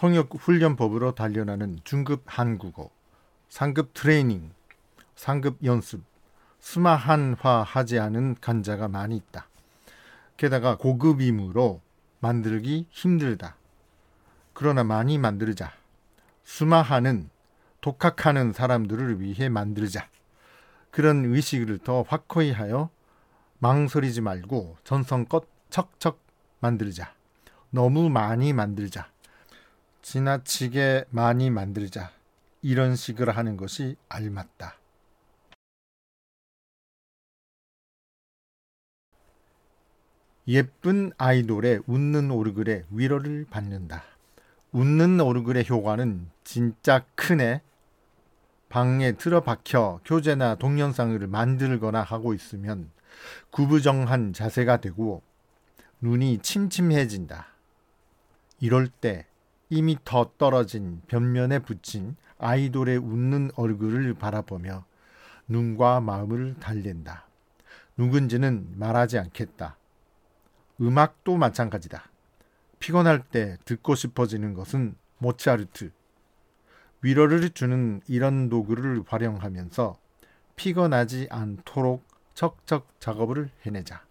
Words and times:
통역 0.00 0.30
훈련법으로 0.34 1.14
단련하는 1.14 1.80
중급 1.84 2.22
한국어, 2.24 2.88
상급 3.50 3.92
트레이닝, 3.92 4.50
상급 5.14 5.58
연습, 5.62 6.02
스마한화 6.58 7.64
하지 7.64 7.98
않은 7.98 8.36
간자가 8.40 8.88
많이 8.88 9.14
있다. 9.14 9.46
게다가 10.38 10.78
고급이므로 10.78 11.82
만들기 12.20 12.86
힘들다. 12.88 13.56
그러나 14.54 14.84
많이 14.84 15.18
만들자. 15.18 15.70
스마하는 16.44 17.28
독학하는 17.82 18.54
사람들을 18.54 19.20
위해 19.20 19.50
만들자. 19.50 20.08
그런 20.90 21.26
의식을 21.26 21.80
더 21.80 22.06
확고히 22.08 22.52
하여 22.52 22.88
망설이지 23.58 24.22
말고 24.22 24.78
전성껏 24.82 25.46
척척 25.68 26.22
만들자. 26.60 27.12
너무 27.68 28.08
많이 28.08 28.54
만들자. 28.54 29.10
지나치게 30.02 31.06
많이 31.10 31.50
만들자. 31.50 32.10
이런 32.62 32.96
식으로 32.96 33.32
하는 33.32 33.56
것이 33.56 33.96
알맞다. 34.08 34.76
예쁜 40.48 41.12
아이돌의 41.16 41.82
웃는 41.86 42.30
오르글에 42.30 42.84
위로를 42.90 43.46
받는다. 43.48 44.02
웃는 44.72 45.20
오르글의 45.20 45.68
효과는 45.68 46.28
진짜 46.44 47.04
크네. 47.14 47.62
방에 48.68 49.12
틀어박혀 49.12 50.00
교재나 50.04 50.54
동영상을 50.54 51.26
만들거나 51.26 52.02
하고 52.02 52.34
있으면 52.34 52.90
구부정한 53.50 54.32
자세가 54.32 54.78
되고 54.78 55.22
눈이 56.00 56.38
침침해진다. 56.38 57.48
이럴 58.60 58.88
때 58.88 59.26
이미 59.70 59.96
더 60.04 60.32
떨어진 60.36 61.00
벽면에 61.06 61.60
붙인 61.60 62.16
아이돌의 62.38 62.98
웃는 62.98 63.52
얼굴을 63.54 64.14
바라보며 64.14 64.84
눈과 65.46 66.00
마음을 66.00 66.56
달랜다. 66.58 67.28
누군지는 67.96 68.72
말하지 68.76 69.18
않겠다. 69.18 69.76
음악도 70.80 71.36
마찬가지다. 71.36 72.10
피곤할 72.80 73.22
때 73.22 73.58
듣고 73.64 73.94
싶어지는 73.94 74.54
것은 74.54 74.96
모차르트. 75.18 75.92
위로를 77.02 77.50
주는 77.50 78.00
이런 78.08 78.48
도구를 78.48 79.04
활용하면서 79.06 79.98
피곤하지 80.56 81.28
않도록 81.30 82.04
척척 82.34 82.88
작업을 83.00 83.50
해내자. 83.62 84.04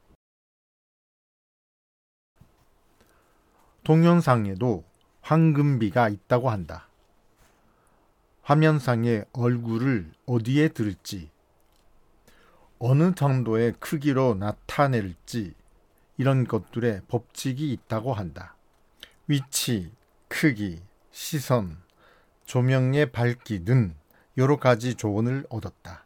동영상에도 3.83 4.88
황금비가 5.29 6.09
있다고 6.09 6.49
한다. 6.49 6.87
화면상의 8.41 9.25
얼굴을 9.31 10.11
어디에 10.25 10.69
들을지, 10.69 11.29
어느 12.79 13.13
정도의 13.13 13.75
크기로 13.79 14.33
나타낼지, 14.39 15.53
이런 16.17 16.47
것들의 16.47 17.03
법칙이 17.07 17.71
있다고 17.73 18.13
한다. 18.13 18.55
위치, 19.27 19.91
크기, 20.29 20.81
시선, 21.11 21.77
조명의 22.45 23.11
밝기 23.11 23.63
등 23.63 23.93
여러 24.35 24.57
가지 24.57 24.95
조언을 24.95 25.45
얻었다. 25.51 26.05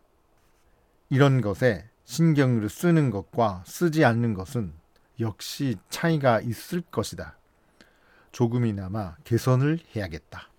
이런 1.09 1.39
것에 1.39 1.89
신경을 2.03 2.67
쓰는 2.67 3.09
것과 3.09 3.63
쓰지 3.67 4.03
않는 4.03 4.33
것은 4.33 4.73
역시 5.21 5.77
차이가 5.89 6.41
있을 6.41 6.81
것이다. 6.81 7.37
조금이나마 8.33 9.15
개선을 9.23 9.79
해야겠다. 9.95 10.49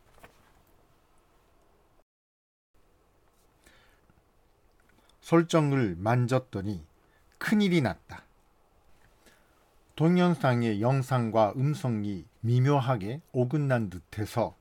설정을 5.20 5.96
만졌더니 5.98 6.86
큰일이 7.38 7.80
났다. 7.82 8.24
동영상의 9.96 10.80
영상과 10.80 11.54
음성이 11.56 12.26
미묘하게 12.40 13.20
오근난 13.32 13.90
듯해서 13.90 14.56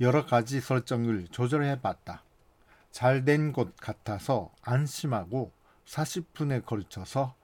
여러 0.00 0.24
가지 0.24 0.60
설정을 0.60 1.28
조절해 1.28 1.80
봤다. 1.80 2.24
잘 2.90 3.24
된 3.24 3.52
것 3.52 3.76
같아서 3.76 4.52
안심하고 4.62 5.52
40분에 5.84 6.64
걸쳐서 6.64 7.34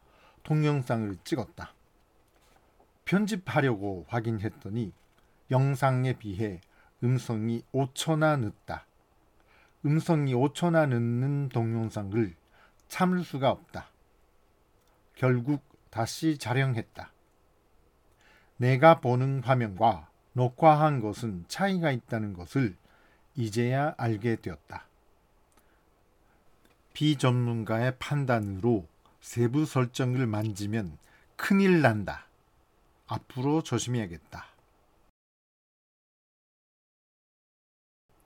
동영상을 0.44 1.18
찍었다. 1.24 1.74
편집하려고 3.04 4.06
확인했더니 4.08 4.92
영상에 5.50 6.12
비해 6.14 6.60
음성이 7.02 7.62
5초나 7.72 8.38
늦다. 8.38 8.86
음성이 9.84 10.34
5초나 10.34 10.88
늦는 10.88 11.48
동영상을 11.48 12.34
참을 12.88 13.24
수가 13.24 13.50
없다. 13.50 13.88
결국 15.14 15.62
다시 15.90 16.38
촬영했다. 16.38 17.12
내가 18.58 19.00
보는 19.00 19.42
화면과 19.42 20.08
녹화한 20.34 21.00
것은 21.00 21.44
차이가 21.48 21.90
있다는 21.90 22.34
것을 22.34 22.76
이제야 23.34 23.94
알게 23.96 24.36
되었다. 24.36 24.86
비전문가의 26.92 27.96
판단으로 27.98 28.86
세부 29.20 29.64
설정을 29.64 30.26
만지면 30.26 30.98
큰일 31.36 31.80
난다. 31.80 32.26
앞으로 33.06 33.62
조심해야겠다. 33.62 34.44